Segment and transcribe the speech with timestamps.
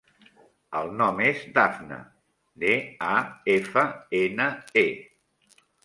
[0.79, 2.01] El nom és Dafne:
[2.65, 2.73] de,
[3.11, 3.13] a,
[3.59, 3.87] efa,
[4.25, 4.53] ena,
[4.87, 4.91] e.